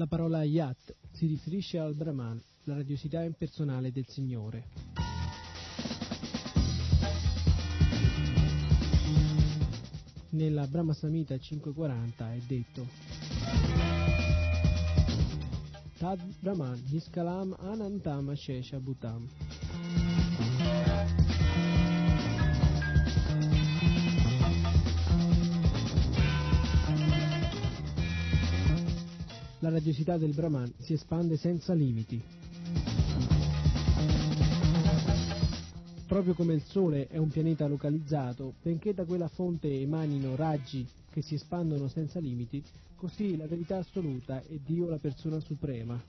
La 0.01 0.07
parola 0.07 0.43
Yat 0.43 0.95
si 1.11 1.27
riferisce 1.27 1.77
al 1.77 1.93
Brahman, 1.93 2.41
la 2.63 2.73
radiosità 2.73 3.21
impersonale 3.21 3.91
del 3.91 4.07
Signore. 4.07 4.67
nella 10.29 10.65
Brahma 10.65 10.93
Samhita 10.93 11.37
540 11.37 12.33
è 12.33 12.39
detto 12.47 12.87
Tad 15.97 16.19
Brahman 16.39 16.81
Niskalam 16.89 17.55
Anantam 17.59 18.33
Shesha 18.33 18.79
Bhutam 18.79 19.27
la 29.62 29.69
radiosità 29.69 30.17
del 30.17 30.34
Brahman 30.34 30.71
si 30.80 30.93
espande 30.93 31.38
senza 31.38 31.74
limiti. 31.74 32.21
Proprio 36.08 36.34
come 36.34 36.56
il 36.56 36.63
Sole 36.63 37.08
è 37.08 37.17
un 37.17 37.30
pianeta 37.30 37.67
localizzato, 37.67 38.56
benché 38.62 38.93
da 38.93 39.06
quella 39.06 39.28
fonte 39.28 39.71
emanino 39.80 40.36
raggi 40.36 40.86
che 41.12 41.21
si 41.21 41.36
espandono 41.36 41.88
senza 41.88 42.19
limiti, 42.19 42.62
così 42.95 43.38
la 43.38 43.47
verità 43.47 43.78
assoluta 43.78 44.41
è 44.41 44.60
Dio 44.65 44.89
la 44.89 44.97
persona 44.97 45.39
suprema. 45.39 46.02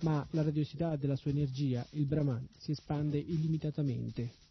Ma 0.00 0.26
la 0.30 0.42
radiosità 0.42 0.96
della 0.96 1.16
sua 1.16 1.30
energia, 1.32 1.84
il 1.90 2.06
Brahman, 2.06 2.46
si 2.56 2.70
espande 2.70 3.18
illimitatamente. 3.18 4.41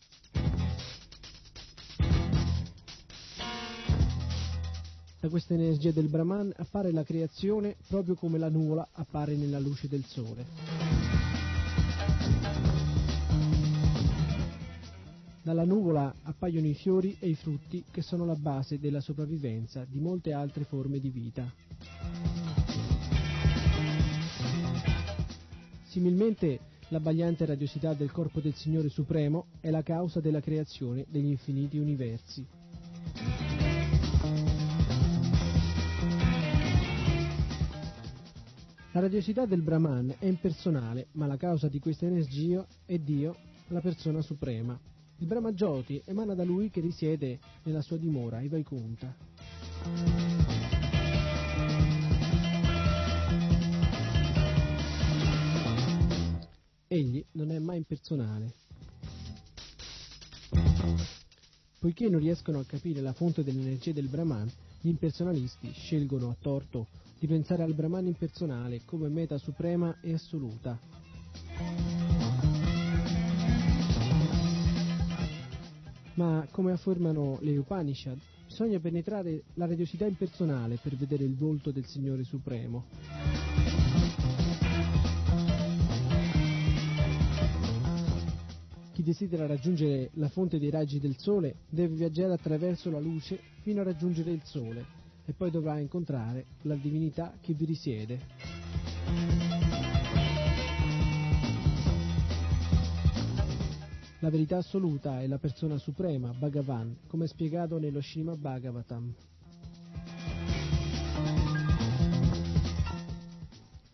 Da 5.22 5.30
questa 5.30 5.54
energia 5.54 5.92
del 5.92 6.08
Brahman 6.08 6.52
appare 6.58 6.92
la 6.92 7.04
creazione 7.04 7.76
proprio 7.88 8.16
come 8.16 8.40
la 8.40 8.50
nuvola 8.50 8.88
appare 8.92 9.36
nella 9.36 9.60
luce 9.60 9.88
del 9.88 10.04
sole. 10.04 10.48
Dalla 15.44 15.64
nuvola 15.64 16.12
appaiono 16.24 16.66
i 16.66 16.74
fiori 16.74 17.16
e 17.20 17.28
i 17.28 17.36
frutti 17.36 17.84
che 17.92 18.02
sono 18.02 18.26
la 18.26 18.34
base 18.34 18.80
della 18.80 19.00
sopravvivenza 19.00 19.86
di 19.88 20.00
molte 20.00 20.34
altre 20.34 20.64
forme 20.64 21.00
di 21.00 21.10
vita. 21.10 21.54
Similmente, 25.84 26.60
l'abbagliante 26.88 27.46
radiosità 27.46 27.94
del 27.94 28.12
corpo 28.12 28.40
del 28.40 28.56
Signore 28.56 28.90
Supremo 28.90 29.46
è 29.60 29.70
la 29.70 29.84
causa 29.84 30.20
della 30.20 30.42
creazione 30.42 31.06
degli 31.08 31.30
infiniti 31.30 31.78
universi. 31.78 32.61
La 38.94 39.00
radiosità 39.00 39.46
del 39.46 39.62
Brahman 39.62 40.16
è 40.20 40.26
impersonale, 40.26 41.08
ma 41.14 41.26
la 41.26 41.38
causa 41.38 41.70
di 41.70 41.80
questa 41.80 42.08
energia 42.08 42.68
è 42.86 42.98
Dio, 42.98 43.38
la 43.68 43.80
persona 43.80 44.22
suprema. 44.22 44.78
Il 45.20 45.28
Brahma 45.28 45.54
Jyoti 45.54 46.02
emana 46.04 46.36
da 46.36 46.44
lui 46.44 46.70
che 46.70 46.82
risiede 46.82 47.40
nella 47.64 47.82
sua 47.82 47.96
dimora, 47.96 48.42
i 48.42 48.50
Vaikunta. 48.50 49.16
Egli 56.88 57.24
non 57.32 57.52
è 57.52 57.60
mai 57.60 57.78
impersonale. 57.78 58.54
Poiché 61.80 62.10
non 62.10 62.20
riescono 62.20 62.60
a 62.60 62.66
capire 62.66 63.00
la 63.00 63.14
fonte 63.14 63.42
dell'energia 63.42 63.94
del 63.94 64.10
Brahman, 64.10 64.52
gli 64.82 64.90
impersonalisti 64.90 65.72
scelgono 65.72 66.30
a 66.30 66.36
torto 66.38 66.88
di 67.22 67.28
pensare 67.28 67.62
al 67.62 67.76
Brahman 67.76 68.08
impersonale 68.08 68.82
come 68.84 69.08
meta 69.08 69.38
suprema 69.38 70.00
e 70.02 70.14
assoluta. 70.14 70.80
Ma 76.16 76.48
come 76.50 76.72
affermano 76.72 77.38
le 77.42 77.58
Upanishad, 77.58 78.18
bisogna 78.48 78.80
penetrare 78.80 79.44
la 79.54 79.68
radiosità 79.68 80.08
impersonale 80.08 80.80
per 80.82 80.96
vedere 80.96 81.24
il 81.24 81.36
volto 81.36 81.70
del 81.70 81.86
Signore 81.86 82.24
Supremo. 82.24 82.86
Chi 88.94 89.04
desidera 89.04 89.46
raggiungere 89.46 90.10
la 90.14 90.30
fonte 90.30 90.58
dei 90.58 90.72
raggi 90.72 91.00
del 91.00 91.18
sole 91.20 91.58
deve 91.70 91.94
viaggiare 91.94 92.34
attraverso 92.34 92.90
la 92.90 93.00
luce 93.00 93.40
fino 93.62 93.82
a 93.82 93.84
raggiungere 93.84 94.32
il 94.32 94.42
sole 94.44 95.01
e 95.26 95.34
poi 95.34 95.52
dovrà 95.52 95.80
incontrare 95.80 96.46
la 96.62 96.76
divinità 96.76 97.34
che 97.42 97.54
vi 97.54 97.66
risiede. 97.66 98.20
La 104.20 104.30
verità 104.30 104.58
assoluta 104.58 105.20
è 105.20 105.28
la 105.28 105.40
persona 105.40 105.78
suprema, 105.78 106.32
Bhagavan, 106.32 106.96
come 107.08 107.26
spiegato 107.26 107.80
nello 107.80 108.02
Srimad 108.02 108.38
Bhagavatam. 108.38 109.14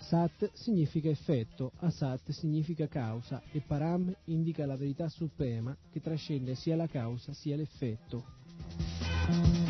Sat 0.08 0.52
significa 0.54 1.10
effetto, 1.10 1.74
Asat 1.80 2.32
significa 2.32 2.88
causa 2.88 3.42
e 3.52 3.60
Param 3.60 4.16
indica 4.26 4.66
la 4.66 4.78
verità 4.78 5.10
suprema 5.10 5.76
che 5.92 6.00
trascende 6.00 6.56
sia 6.56 6.78
la 6.78 6.88
causa 6.88 7.34
sia 7.34 7.58
l'effetto. 7.58 9.67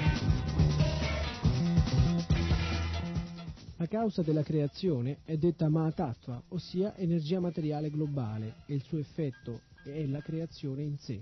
La 3.80 3.86
causa 3.86 4.24
della 4.24 4.42
creazione 4.42 5.20
è 5.24 5.38
detta 5.38 5.70
Mahatattva, 5.70 6.42
ossia 6.48 6.96
energia 6.96 7.40
materiale 7.40 7.92
globale, 7.92 8.56
e 8.66 8.74
il 8.74 8.82
suo 8.82 8.98
effetto 8.98 9.62
è 9.84 10.04
la 10.08 10.20
creazione 10.20 10.82
in 10.82 10.98
sé. 10.98 11.22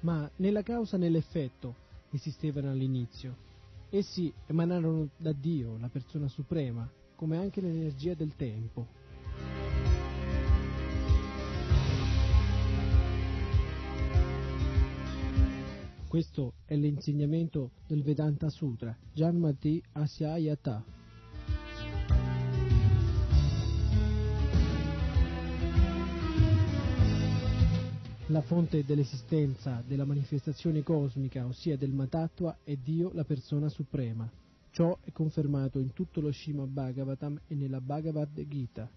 Ma 0.00 0.28
nella 0.36 0.62
causa 0.62 0.96
nell'effetto 0.96 1.85
esistevano 2.16 2.70
all'inizio. 2.70 3.36
Essi 3.90 4.32
emanarono 4.46 5.10
da 5.16 5.32
Dio, 5.32 5.78
la 5.78 5.88
persona 5.88 6.28
suprema, 6.28 6.90
come 7.14 7.36
anche 7.36 7.60
l'energia 7.60 8.14
del 8.14 8.34
tempo. 8.34 8.86
Questo 16.08 16.54
è 16.64 16.74
l'insegnamento 16.74 17.70
del 17.86 18.02
Vedanta 18.02 18.48
Sutra, 18.48 18.96
Janmati 19.12 19.82
Asyayata. 19.92 20.95
La 28.30 28.42
fonte 28.42 28.84
dell'esistenza 28.84 29.84
della 29.86 30.04
manifestazione 30.04 30.82
cosmica, 30.82 31.46
ossia 31.46 31.76
del 31.76 31.92
Matattva, 31.92 32.58
è 32.64 32.74
Dio, 32.74 33.12
la 33.14 33.22
persona 33.22 33.68
suprema. 33.68 34.28
Ciò 34.72 34.98
è 35.00 35.12
confermato 35.12 35.78
in 35.78 35.92
tutto 35.92 36.20
lo 36.20 36.32
Srimad 36.32 36.68
Bhagavatam 36.68 37.40
e 37.46 37.54
nella 37.54 37.80
Bhagavad 37.80 38.44
Gita. 38.48 38.90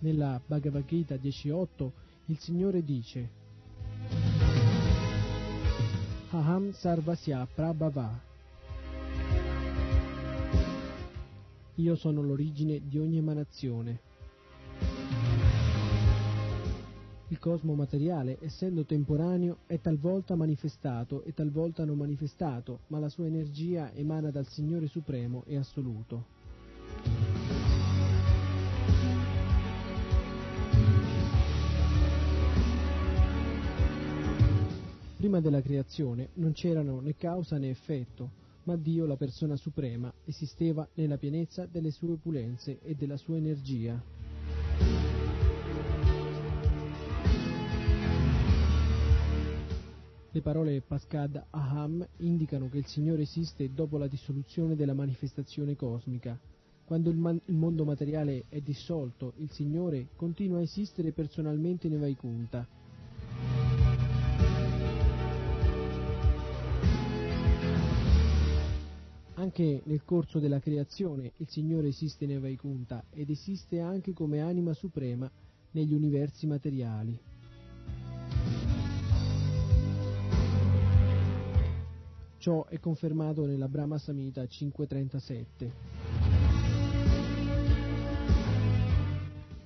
Nella 0.00 0.40
Bhagavad 0.44 0.84
Gita 0.84 1.14
10.8 1.14 2.05
il 2.26 2.38
Signore 2.38 2.82
dice 2.82 3.30
Aham 6.30 6.72
Sarvasya 6.72 7.46
Prabhava 7.54 8.20
Io 11.76 11.94
sono 11.94 12.22
l'origine 12.22 12.80
di 12.88 12.98
ogni 12.98 13.18
emanazione. 13.18 14.00
Il 17.28 17.38
cosmo 17.38 17.74
materiale, 17.74 18.38
essendo 18.40 18.84
temporaneo, 18.84 19.58
è 19.66 19.78
talvolta 19.78 20.34
manifestato 20.36 21.22
e 21.22 21.34
talvolta 21.34 21.84
non 21.84 21.98
manifestato, 21.98 22.80
ma 22.86 22.98
la 22.98 23.10
sua 23.10 23.26
energia 23.26 23.92
emana 23.92 24.30
dal 24.30 24.46
Signore 24.46 24.86
Supremo 24.86 25.42
e 25.44 25.56
assoluto. 25.58 26.35
Prima 35.16 35.40
della 35.40 35.62
creazione 35.62 36.28
non 36.34 36.52
c'erano 36.52 37.00
né 37.00 37.16
causa 37.16 37.56
né 37.56 37.70
effetto, 37.70 38.30
ma 38.64 38.76
Dio, 38.76 39.06
la 39.06 39.16
persona 39.16 39.56
suprema, 39.56 40.12
esisteva 40.26 40.86
nella 40.94 41.16
pienezza 41.16 41.64
delle 41.64 41.90
sue 41.90 42.12
opulenze 42.12 42.80
e 42.82 42.94
della 42.94 43.16
sua 43.16 43.38
energia. 43.38 43.98
Le 50.32 50.42
parole 50.42 50.82
Pascad 50.82 51.46
Aham 51.48 52.06
indicano 52.18 52.68
che 52.68 52.76
il 52.76 52.86
Signore 52.86 53.22
esiste 53.22 53.72
dopo 53.72 53.96
la 53.96 54.08
dissoluzione 54.08 54.76
della 54.76 54.92
manifestazione 54.92 55.76
cosmica. 55.76 56.38
Quando 56.84 57.08
il, 57.08 57.16
man- 57.16 57.40
il 57.46 57.56
mondo 57.56 57.86
materiale 57.86 58.44
è 58.50 58.60
dissolto, 58.60 59.32
il 59.38 59.50
Signore 59.50 60.08
continua 60.14 60.58
a 60.58 60.62
esistere 60.62 61.12
personalmente 61.12 61.88
nei 61.88 61.98
Vaikunta 61.98 62.75
Anche 69.38 69.82
nel 69.84 70.02
corso 70.02 70.38
della 70.38 70.60
creazione 70.60 71.32
il 71.36 71.48
Signore 71.50 71.88
esiste 71.88 72.24
nei 72.24 72.38
Vaikunta 72.38 73.04
ed 73.10 73.28
esiste 73.28 73.80
anche 73.80 74.14
come 74.14 74.40
anima 74.40 74.72
suprema 74.72 75.30
negli 75.72 75.92
universi 75.92 76.46
materiali. 76.46 77.20
Ciò 82.38 82.64
è 82.64 82.80
confermato 82.80 83.44
nella 83.44 83.68
Brahma 83.68 83.98
Samhita 83.98 84.46
537. 84.46 85.72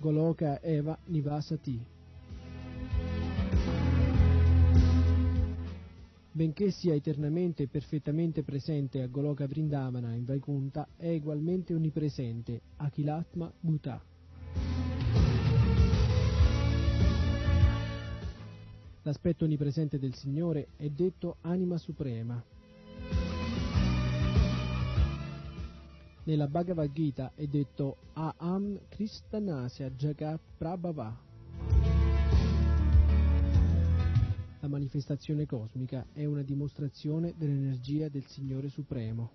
Goloka 0.01 0.61
Eva 0.63 0.99
Nivasati 1.05 1.90
benché 6.33 6.71
sia 6.71 6.95
eternamente 6.95 7.65
e 7.65 7.69
perfettamente 7.69 8.43
presente 8.43 9.03
a 9.03 9.07
Goloka 9.09 9.47
Vrindavana 9.47 10.15
in 10.15 10.25
Vaikunta, 10.25 10.87
è 10.97 11.15
ugualmente 11.15 11.75
onnipresente, 11.75 12.61
Akilatma 12.77 13.53
Bhuta. 13.59 14.03
L'aspetto 19.03 19.45
onnipresente 19.45 19.99
del 19.99 20.15
Signore 20.15 20.69
è 20.77 20.89
detto 20.89 21.37
anima 21.41 21.79
suprema. 21.79 22.43
Nella 26.25 26.47
Bhagavad 26.47 26.93
Gita 26.93 27.33
è 27.35 27.47
detto 27.47 27.97
Aham 28.13 28.79
Kristanasya 28.89 29.91
Jagat 29.91 30.41
Prabhava. 30.59 31.30
Manifestazione 34.71 35.45
cosmica 35.45 36.07
è 36.13 36.25
una 36.25 36.43
dimostrazione 36.43 37.35
dell'energia 37.37 38.09
del 38.09 38.25
Signore 38.25 38.71
Supremo. 38.71 39.33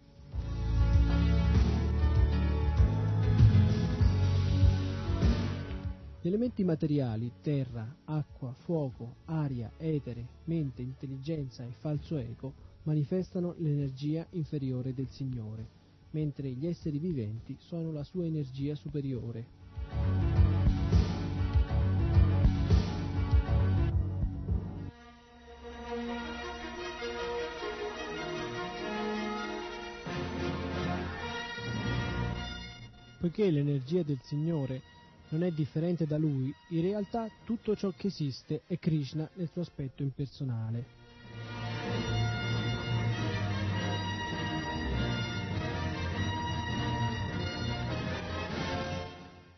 Gli 6.21 6.27
elementi 6.27 6.63
materiali, 6.63 7.31
terra, 7.41 7.97
acqua, 8.05 8.51
fuoco, 8.53 9.17
aria, 9.25 9.71
etere, 9.77 10.25
mente, 10.45 10.81
intelligenza 10.81 11.63
e 11.63 11.71
falso 11.71 12.17
ego, 12.17 12.53
manifestano 12.83 13.53
l'energia 13.57 14.25
inferiore 14.31 14.95
del 14.95 15.09
Signore, 15.09 15.67
mentre 16.11 16.49
gli 16.49 16.65
esseri 16.65 16.97
viventi 16.97 17.55
sono 17.59 17.91
la 17.91 18.03
sua 18.03 18.25
energia 18.25 18.73
superiore. 18.73 20.24
Poiché 33.35 33.51
l'energia 33.51 34.01
del 34.01 34.21
Signore 34.23 34.81
non 35.31 35.43
è 35.43 35.51
differente 35.51 36.05
da 36.07 36.17
Lui, 36.17 36.53
in 36.69 36.79
realtà 36.81 37.29
tutto 37.43 37.75
ciò 37.75 37.91
che 37.93 38.07
esiste 38.07 38.61
è 38.65 38.79
Krishna 38.79 39.29
nel 39.33 39.49
suo 39.51 39.59
aspetto 39.59 40.03
impersonale. 40.03 40.85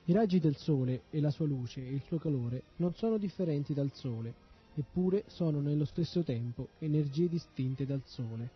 I 0.06 0.12
raggi 0.12 0.40
del 0.40 0.56
Sole 0.56 1.04
e 1.12 1.22
la 1.22 1.30
sua 1.30 1.46
luce 1.46 1.82
e 1.82 1.94
il 1.94 2.02
suo 2.08 2.18
calore 2.18 2.64
non 2.78 2.96
sono 2.96 3.20
differenti 3.20 3.76
dal 3.76 3.92
Sole, 3.94 4.34
eppure 4.74 5.26
sono 5.28 5.60
nello 5.62 5.86
stesso 5.86 6.24
tempo 6.24 6.70
energie 6.80 7.30
distinte 7.30 7.86
dal 7.86 8.02
Sole. 8.06 8.50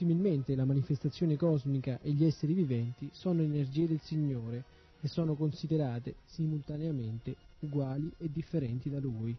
Similmente 0.00 0.54
la 0.54 0.64
manifestazione 0.64 1.36
cosmica 1.36 2.00
e 2.00 2.12
gli 2.12 2.24
esseri 2.24 2.54
viventi 2.54 3.10
sono 3.12 3.42
energie 3.42 3.86
del 3.86 4.00
Signore 4.00 4.64
e 5.02 5.08
sono 5.08 5.34
considerate 5.34 6.14
simultaneamente 6.24 7.36
uguali 7.60 8.10
e 8.16 8.30
differenti 8.32 8.88
da 8.88 8.98
Lui. 8.98 9.36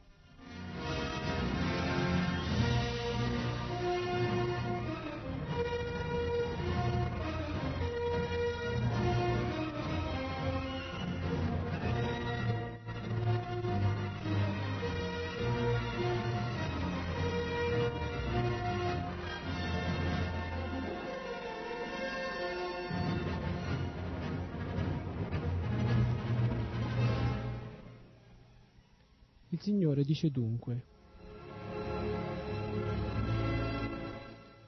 Signore 29.71 30.03
dice 30.03 30.29
dunque, 30.29 30.84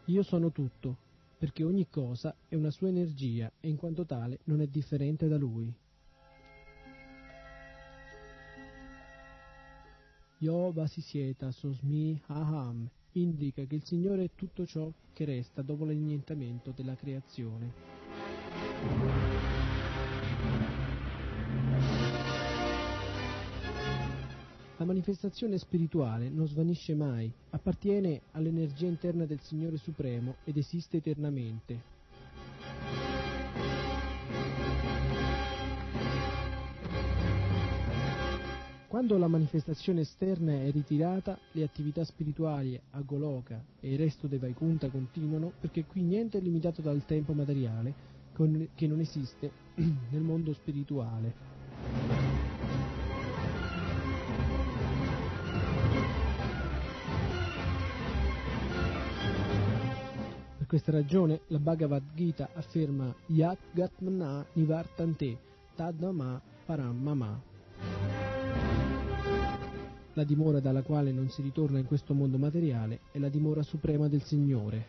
Io 0.06 0.24
sono 0.24 0.50
tutto, 0.50 0.96
perché 1.38 1.66
ogni 1.66 1.89
cosa 1.89 2.34
è 2.48 2.56
una 2.56 2.72
sua 2.72 2.88
energia 2.88 3.52
e 3.60 3.68
in 3.68 3.76
quanto 3.76 4.06
tale 4.06 4.39
non 4.46 4.62
è 4.62 4.68
differente 4.68 5.28
da 5.28 5.36
Lui. 5.36 5.72
Yo 10.38 10.72
Vasisieta 10.72 11.52
Sosmi 11.52 12.22
Aham 12.28 12.89
indica 13.13 13.66
che 13.66 13.76
il 13.76 13.84
Signore 13.84 14.24
è 14.24 14.30
tutto 14.34 14.66
ciò 14.66 14.89
che 15.12 15.26
resta 15.26 15.62
dopo 15.62 15.84
l'annientamento 15.84 16.72
della 16.74 16.96
creazione. 16.96 19.03
La 24.84 24.89
manifestazione 24.89 25.58
spirituale 25.58 26.28
non 26.28 26.46
svanisce 26.46 26.93
mai, 26.93 27.32
appartiene 27.52 28.19
all'energia 28.32 28.86
interna 28.86 29.24
del 29.24 29.39
Signore 29.39 29.78
Supremo 29.78 30.36
ed 30.43 30.58
esiste 30.58 30.98
eternamente. 30.98 31.80
Quando 38.89 39.17
la 39.17 39.30
manifestazione 39.30 40.02
esterna 40.02 40.52
è 40.52 40.69
ritirata, 40.72 41.39
le 41.54 41.63
attività 41.63 42.04
spirituali 42.04 42.78
a 42.91 43.00
Goloka 43.04 43.63
e 43.80 43.93
il 43.93 43.98
resto 43.98 44.28
dei 44.28 44.38
Vaikunta 44.38 44.89
continuano 44.89 45.54
perché 45.62 45.86
qui 45.86 46.02
niente 46.02 46.39
è 46.39 46.41
limitato 46.41 46.82
dal 46.82 47.06
tempo 47.06 47.32
materiale 47.32 47.93
che 48.76 48.88
non 48.88 49.00
esiste 49.00 49.50
nel 50.12 50.24
mondo 50.24 50.52
spirituale. 50.52 51.53
Questa 60.74 60.92
ragione 60.92 61.42
la 61.50 61.60
Bhagavad 61.60 62.16
Gita 62.16 62.50
afferma 62.52 63.14
Yat 63.28 63.60
Gatmana 63.74 64.44
Nivartante 64.54 65.38
Tadama 65.76 66.42
Paramama. 66.66 67.40
La 70.14 70.24
dimora 70.24 70.60
dalla 70.60 70.82
quale 70.82 71.12
non 71.12 71.30
si 71.30 71.44
ritorna 71.44 71.78
in 71.78 71.86
questo 71.86 72.16
mondo 72.16 72.40
materiale 72.40 73.02
è 73.12 73.20
la 73.20 73.30
dimora 73.30 73.62
suprema 73.62 74.08
del 74.08 74.24
Signore. 74.24 74.86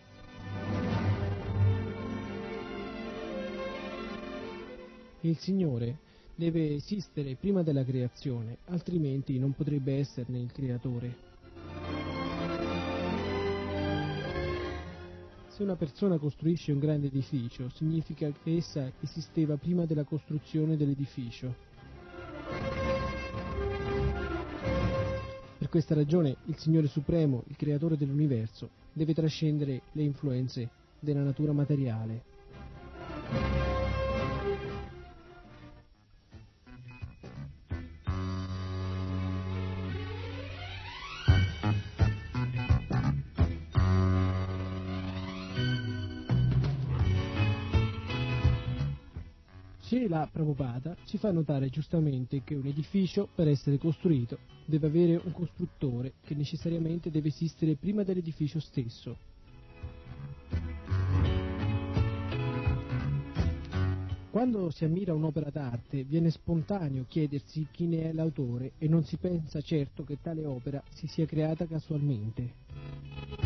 Il 5.21 5.37
Signore 5.37 5.99
deve 6.35 6.77
esistere 6.77 7.37
prima 7.37 7.63
della 7.63 7.85
creazione, 7.85 8.57
altrimenti 8.69 9.39
non 9.39 9.53
potrebbe 9.53 9.99
esserne 9.99 10.39
il 10.41 10.51
creatore. 10.51 11.34
Se 15.55 15.63
una 15.63 15.77
persona 15.77 16.19
costruisce 16.19 16.73
un 16.73 16.81
grande 16.81 17.07
edificio, 17.07 17.69
significa 17.69 18.29
che 18.43 18.57
essa 18.57 18.91
esisteva 19.01 19.57
prima 19.57 19.87
della 19.87 20.03
costruzione 20.03 20.77
dell'edificio. 20.77 21.55
Per 25.57 25.69
questa 25.69 25.95
ragione 25.95 26.39
il 26.47 26.59
Signore 26.59 26.89
Supremo, 26.89 27.45
il 27.47 27.55
Creatore 27.55 27.97
dell'universo, 27.97 28.69
deve 28.93 29.15
trascendere 29.15 29.83
le 29.93 30.03
influenze 30.03 30.69
della 30.99 31.23
natura 31.23 31.53
materiale 31.53 32.34
preoccupata 50.27 50.97
ci 51.05 51.19
fa 51.19 51.31
notare 51.31 51.69
giustamente 51.69 52.43
che 52.43 52.55
un 52.55 52.67
edificio, 52.67 53.29
per 53.35 53.49
essere 53.49 53.79
costruito, 53.79 54.39
deve 54.65 54.87
avere 54.87 55.21
un 55.23 55.33
costruttore 55.33 56.15
che 56.25 56.35
necessariamente 56.35 57.11
deve 57.11 57.29
esistere 57.29 57.77
prima 57.77 58.03
dell'edificio 58.03 58.61
stesso. 58.61 59.17
Quando 64.31 64.71
si 64.71 64.85
ammira 64.85 65.15
un'opera 65.15 65.49
d'arte 65.49 66.03
viene 66.03 66.31
spontaneo 66.31 67.05
chiedersi 67.07 67.69
chi 67.71 67.87
ne 67.87 68.11
è 68.11 68.13
l'autore 68.13 68.73
e 68.79 68.89
non 68.89 69.05
si 69.05 69.17
pensa 69.17 69.61
certo 69.61 70.03
che 70.03 70.19
tale 70.21 70.45
opera 70.45 70.83
si 70.91 71.07
sia 71.07 71.25
creata 71.25 71.67
casualmente. 71.67 73.44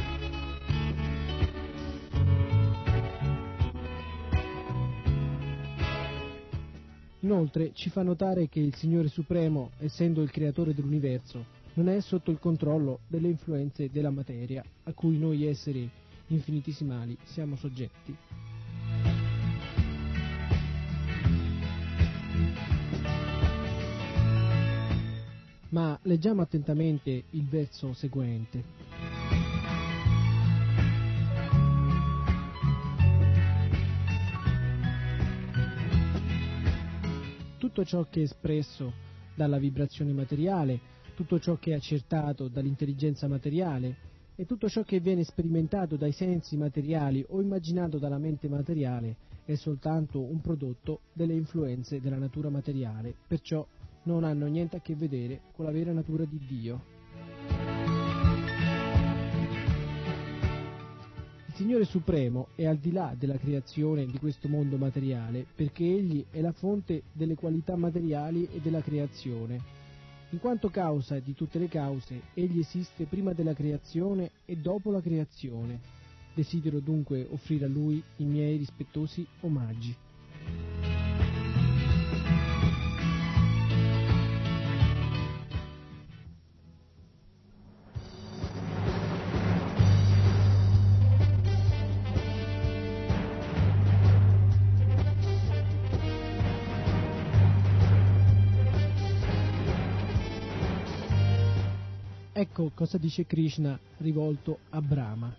Inoltre 7.20 7.72
ci 7.74 7.90
fa 7.90 8.02
notare 8.02 8.48
che 8.48 8.60
il 8.60 8.74
Signore 8.76 9.08
Supremo, 9.08 9.72
essendo 9.78 10.22
il 10.22 10.30
creatore 10.30 10.72
dell'universo, 10.72 11.44
non 11.74 11.88
è 11.88 12.00
sotto 12.00 12.30
il 12.30 12.38
controllo 12.38 13.00
delle 13.08 13.28
influenze 13.28 13.90
della 13.90 14.10
materia 14.10 14.64
a 14.84 14.92
cui 14.92 15.18
noi 15.18 15.44
esseri 15.44 15.88
infinitesimali 16.28 17.16
siamo 17.24 17.56
soggetti. 17.56 18.16
Ma 25.70 25.98
leggiamo 26.02 26.42
attentamente 26.42 27.24
il 27.30 27.46
verso 27.46 27.92
seguente. 27.94 28.87
Tutto 37.78 37.90
ciò 37.90 38.06
che 38.10 38.18
è 38.18 38.22
espresso 38.24 38.92
dalla 39.36 39.56
vibrazione 39.56 40.12
materiale, 40.12 40.80
tutto 41.14 41.38
ciò 41.38 41.58
che 41.58 41.70
è 41.70 41.74
accertato 41.74 42.48
dall'intelligenza 42.48 43.28
materiale 43.28 43.96
e 44.34 44.46
tutto 44.46 44.68
ciò 44.68 44.82
che 44.82 44.98
viene 44.98 45.22
sperimentato 45.22 45.94
dai 45.94 46.10
sensi 46.10 46.56
materiali 46.56 47.24
o 47.28 47.40
immaginato 47.40 47.98
dalla 47.98 48.18
mente 48.18 48.48
materiale 48.48 49.14
è 49.44 49.54
soltanto 49.54 50.20
un 50.20 50.40
prodotto 50.40 51.02
delle 51.12 51.34
influenze 51.34 52.00
della 52.00 52.18
natura 52.18 52.48
materiale, 52.48 53.14
perciò 53.28 53.64
non 54.02 54.24
hanno 54.24 54.46
niente 54.46 54.78
a 54.78 54.80
che 54.80 54.96
vedere 54.96 55.42
con 55.52 55.64
la 55.64 55.70
vera 55.70 55.92
natura 55.92 56.24
di 56.24 56.40
Dio. 56.48 56.97
Signore 61.58 61.86
Supremo 61.86 62.50
è 62.54 62.66
al 62.66 62.76
di 62.76 62.92
là 62.92 63.16
della 63.18 63.36
creazione 63.36 64.06
di 64.06 64.16
questo 64.20 64.46
mondo 64.46 64.76
materiale 64.76 65.44
perché 65.56 65.82
Egli 65.82 66.24
è 66.30 66.40
la 66.40 66.52
fonte 66.52 67.02
delle 67.12 67.34
qualità 67.34 67.74
materiali 67.74 68.48
e 68.52 68.60
della 68.60 68.80
creazione. 68.80 69.60
In 70.30 70.38
quanto 70.38 70.68
causa 70.68 71.18
di 71.18 71.34
tutte 71.34 71.58
le 71.58 71.66
cause, 71.66 72.20
Egli 72.34 72.60
esiste 72.60 73.06
prima 73.06 73.32
della 73.32 73.54
creazione 73.54 74.30
e 74.44 74.54
dopo 74.54 74.92
la 74.92 75.00
creazione. 75.00 75.80
Desidero 76.32 76.78
dunque 76.78 77.26
offrire 77.28 77.64
a 77.64 77.68
Lui 77.68 78.00
i 78.18 78.24
miei 78.24 78.56
rispettosi 78.56 79.26
omaggi. 79.40 79.92
Ecco 102.58 102.72
cosa 102.74 102.98
dice 102.98 103.24
Krishna 103.24 103.78
rivolto 103.98 104.58
a 104.70 104.82
Brahma. 104.82 105.32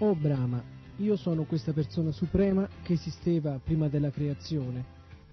O 0.00 0.14
Brahma, 0.14 0.62
io 0.98 1.16
sono 1.16 1.44
questa 1.44 1.72
persona 1.72 2.10
suprema 2.10 2.68
che 2.82 2.92
esisteva 2.92 3.58
prima 3.58 3.88
della 3.88 4.10
creazione, 4.10 4.84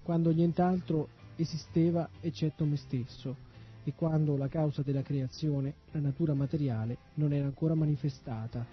quando 0.02 0.30
nient'altro 0.30 1.08
esisteva 1.36 2.08
eccetto 2.22 2.64
me 2.64 2.76
stesso, 2.76 3.36
e 3.84 3.92
quando 3.94 4.38
la 4.38 4.48
causa 4.48 4.80
della 4.80 5.02
creazione, 5.02 5.74
la 5.90 6.00
natura 6.00 6.32
materiale, 6.32 6.96
non 7.16 7.34
era 7.34 7.44
ancora 7.44 7.74
manifestata. 7.74 8.64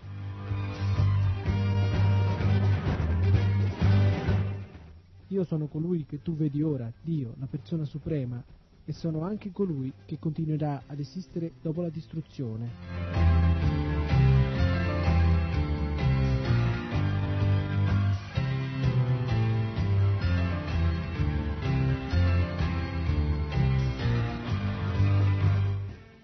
Io 5.28 5.44
sono 5.44 5.67
colui 5.67 6.06
che 6.06 6.22
tu 6.22 6.36
vedi 6.38 6.62
ora, 6.62 6.89
Dio, 7.02 7.34
la 7.38 7.48
persona 7.48 7.84
suprema, 7.84 8.41
e 8.91 8.93
sono 8.93 9.21
anche 9.21 9.51
colui 9.51 9.91
che 10.06 10.19
continuerà 10.19 10.84
ad 10.86 10.99
esistere 10.99 11.54
dopo 11.62 11.82
la 11.82 11.88
distruzione. 11.88 12.69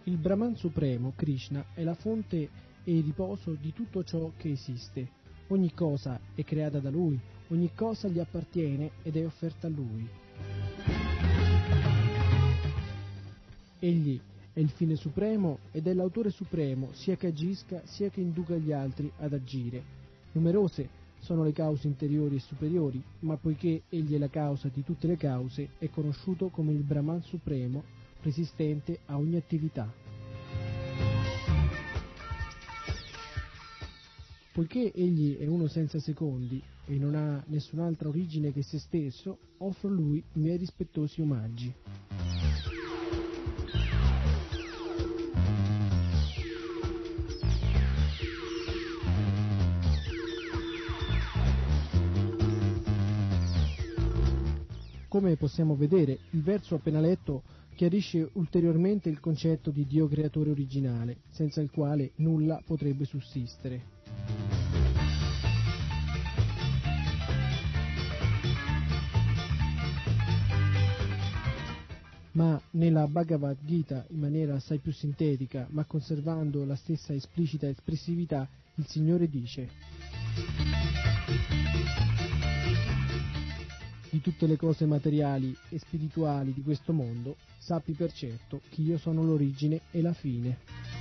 Il 0.04 0.18
Brahman 0.18 0.58
Supremo, 0.58 1.14
Krishna, 1.16 1.68
è 1.74 1.84
la 1.84 1.96
fonte 1.96 2.50
e 2.84 2.98
il 2.98 3.04
riposo 3.04 3.54
di 3.54 3.72
tutto 3.72 4.04
ciò 4.04 4.34
che 4.36 4.52
esiste. 4.52 5.10
Ogni 5.48 5.74
cosa 5.74 6.20
è 6.36 6.44
creata 6.44 6.80
da 6.80 6.90
Lui, 6.90 7.18
ogni 7.48 7.72
cosa 7.74 8.10
gli 8.10 8.20
appartiene 8.20 8.92
ed 9.04 9.16
è 9.16 9.26
offerta 9.26 9.68
a 9.68 9.70
Lui. 9.70 10.27
Egli 13.80 14.20
è 14.54 14.60
il 14.60 14.70
fine 14.70 14.96
supremo 14.96 15.60
ed 15.72 15.86
è 15.86 15.94
l'autore 15.94 16.32
supremo, 16.32 16.90
sia 16.94 17.16
che 17.16 17.28
agisca 17.28 17.82
sia 17.86 18.10
che 18.10 18.22
induca 18.22 18.56
gli 18.56 18.72
altri 18.72 19.12
ad 19.20 19.34
agire. 19.34 19.84
Numerose 20.32 20.90
sono 21.20 21.44
le 21.44 21.52
cause 21.52 21.86
interiori 21.86 22.38
e 22.38 22.40
superiori, 22.40 23.02
ma 23.20 23.38
poiché 23.38 23.84
egli 23.90 24.16
è 24.16 24.18
la 24.18 24.30
causa 24.30 24.70
di 24.70 24.84
tutte 24.84 25.06
le 25.06 25.16
cause, 25.16 25.70
è 25.78 25.90
conosciuto 25.90 26.50
come 26.50 26.72
il 26.72 26.82
Brahman 26.82 27.22
supremo, 27.22 27.84
resistente 28.22 29.00
a 29.06 29.18
ogni 29.18 29.36
attività. 29.36 29.94
Poiché 34.54 34.92
egli 34.92 35.38
è 35.38 35.46
uno 35.46 35.68
senza 35.68 36.00
secondi 36.00 36.60
e 36.88 36.98
non 36.98 37.14
ha 37.14 37.44
nessun'altra 37.46 38.08
origine 38.08 38.52
che 38.52 38.64
se 38.64 38.80
stesso, 38.80 39.38
offro 39.58 39.90
a 39.90 39.92
lui 39.92 40.18
i 40.18 40.40
miei 40.40 40.58
rispettosi 40.58 41.22
omaggi. 41.22 41.72
Come 55.18 55.36
possiamo 55.36 55.76
vedere, 55.76 56.20
il 56.30 56.44
verso 56.44 56.76
appena 56.76 57.00
letto 57.00 57.42
chiarisce 57.74 58.30
ulteriormente 58.34 59.10
il 59.10 59.20
concetto 59.20 59.72
di 59.72 59.88
Dio 59.88 60.08
creatore 60.08 60.52
originale, 60.52 61.22
senza 61.30 61.60
il 61.60 61.72
quale 61.72 62.12
nulla 62.18 62.62
potrebbe 62.64 63.04
sussistere. 63.04 63.82
Ma 72.34 72.62
nella 72.74 73.08
Bhagavad 73.08 73.58
Gita, 73.66 74.06
in 74.10 74.20
maniera 74.20 74.54
assai 74.54 74.78
più 74.78 74.92
sintetica, 74.92 75.66
ma 75.72 75.84
conservando 75.86 76.64
la 76.64 76.76
stessa 76.76 77.16
esplicita 77.16 77.68
espressività, 77.68 78.48
il 78.76 78.86
Signore 78.86 79.28
dice 79.28 79.68
di 84.18 84.22
tutte 84.22 84.48
le 84.48 84.58
cose 84.58 84.86
materiali 84.88 85.56
e 85.70 85.78
spirituali 85.78 86.52
di 86.52 86.64
questo 86.64 86.92
mondo, 86.92 87.36
sappi 87.60 87.94
per 87.94 88.12
certo 88.12 88.62
che 88.70 88.82
io 88.82 88.98
sono 88.98 89.24
l'origine 89.24 89.82
e 89.92 90.02
la 90.02 90.14
fine. 90.14 90.97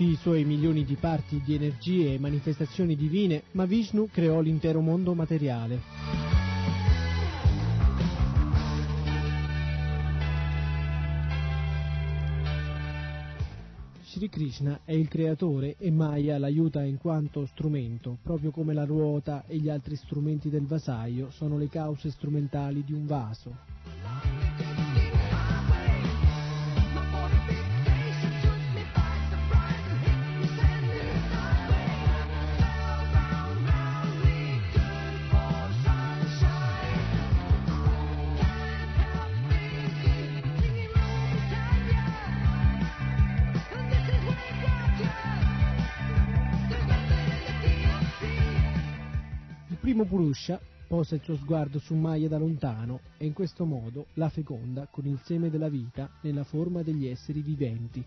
Tutti 0.00 0.12
i 0.12 0.16
suoi 0.16 0.44
milioni 0.46 0.86
di 0.86 0.94
parti 0.94 1.42
di 1.44 1.54
energie 1.54 2.14
e 2.14 2.18
manifestazioni 2.18 2.96
divine, 2.96 3.42
ma 3.50 3.66
Vishnu 3.66 4.08
creò 4.10 4.40
l'intero 4.40 4.80
mondo 4.80 5.12
materiale. 5.12 5.78
Sri 14.00 14.30
Krishna 14.30 14.80
è 14.86 14.92
il 14.92 15.06
creatore 15.06 15.76
e 15.76 15.90
Maya 15.90 16.38
l'aiuta 16.38 16.82
in 16.82 16.96
quanto 16.96 17.44
strumento, 17.44 18.16
proprio 18.22 18.50
come 18.50 18.72
la 18.72 18.84
ruota 18.84 19.44
e 19.46 19.58
gli 19.58 19.68
altri 19.68 19.96
strumenti 19.96 20.48
del 20.48 20.64
vasaio 20.64 21.30
sono 21.30 21.58
le 21.58 21.68
cause 21.68 22.10
strumentali 22.10 22.82
di 22.84 22.94
un 22.94 23.04
vaso. 23.04 23.79
Primo 50.00 50.04
Purusha 50.04 50.60
posa 50.86 51.14
il 51.14 51.20
suo 51.22 51.36
sguardo 51.36 51.78
su 51.78 51.94
Maya 51.94 52.28
da 52.28 52.38
lontano 52.38 53.00
e 53.18 53.26
in 53.26 53.32
questo 53.32 53.64
modo 53.64 54.06
la 54.14 54.28
feconda 54.28 54.88
con 54.90 55.06
il 55.06 55.20
seme 55.24 55.50
della 55.50 55.68
vita 55.68 56.10
nella 56.22 56.44
forma 56.44 56.82
degli 56.82 57.06
esseri 57.06 57.42
viventi. 57.42 58.04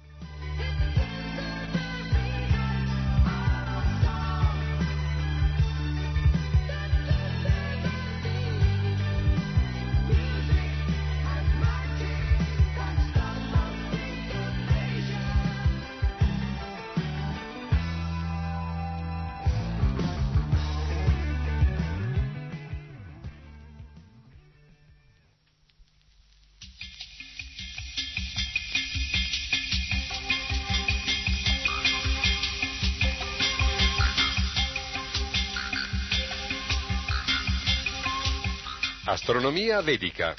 Astronomia 39.53 39.81
Vedica, 39.83 40.35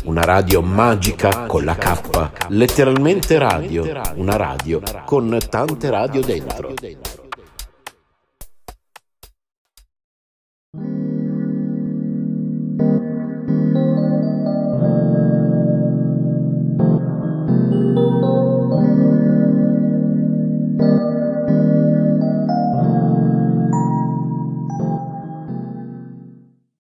Una 0.04 0.22
radio 0.22 0.62
magica 0.62 1.46
con 1.46 1.64
la 1.64 1.74
K, 1.74 2.28
letteralmente 2.48 3.38
radio, 3.38 3.84
una 4.14 4.36
radio 4.36 4.80
con 5.04 5.36
tante 5.48 5.90
radio 5.90 6.20
dentro. 6.20 6.72